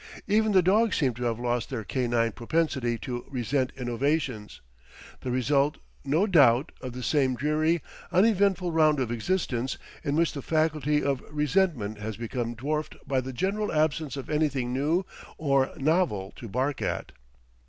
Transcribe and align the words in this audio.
Even 0.25 0.51
the 0.51 0.63
dogs 0.63 0.95
seem 0.97 1.13
to 1.13 1.25
have 1.25 1.37
lost 1.39 1.69
their 1.69 1.83
canine 1.83 2.31
propensity 2.31 2.97
to 2.97 3.23
resent 3.29 3.71
innovations; 3.77 4.59
the 5.19 5.29
result, 5.29 5.77
no 6.03 6.25
doubt, 6.25 6.71
of 6.81 6.93
the 6.93 7.03
same 7.03 7.35
dreary, 7.35 7.83
uneventful 8.11 8.71
round 8.71 8.99
of 8.99 9.11
existence, 9.11 9.77
in 10.03 10.15
which 10.15 10.33
the 10.33 10.41
faculty 10.41 11.03
of 11.03 11.21
resentment 11.29 11.99
has 11.99 12.17
become 12.17 12.55
dwarfed 12.55 12.95
by 13.07 13.21
the 13.21 13.31
general 13.31 13.71
absence 13.71 14.17
of 14.17 14.27
anything 14.27 14.73
new 14.73 15.05
or 15.37 15.69
novel 15.77 16.33
to 16.35 16.49
bark 16.49 16.81
at. 16.81 17.11